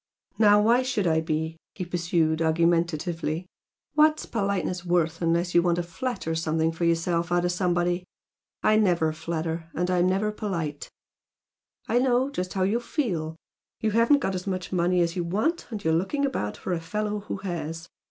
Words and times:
"Now, 0.39 0.59
why 0.63 0.81
should 0.81 1.05
I 1.05 1.21
be?" 1.21 1.57
he 1.75 1.85
pursued, 1.85 2.41
argumentatively 2.41 3.45
"What's 3.93 4.25
politeness 4.25 4.83
worth 4.83 5.21
unless 5.21 5.53
you 5.53 5.61
want 5.61 5.75
to 5.75 5.83
flatter 5.83 6.33
something 6.33 6.71
for 6.71 6.85
yourself 6.85 7.31
out 7.31 7.45
of 7.45 7.51
somebody? 7.51 8.05
I 8.63 8.77
never 8.77 9.13
flatter, 9.13 9.69
and 9.75 9.91
I'm 9.91 10.07
never 10.09 10.31
polite. 10.31 10.89
I 11.87 11.99
know 11.99 12.31
just 12.31 12.53
how 12.55 12.63
you 12.63 12.79
feel, 12.79 13.35
you 13.79 13.91
haven't 13.91 14.21
got 14.21 14.33
as 14.33 14.47
much 14.47 14.71
money 14.73 15.01
as 15.01 15.15
you 15.15 15.23
want 15.23 15.67
and 15.69 15.83
you're 15.83 15.93
looking 15.93 16.25
about 16.25 16.57
for 16.57 16.73
a 16.73 16.79
fellow 16.79 17.19
who 17.19 17.37
HAS. 17.37 17.87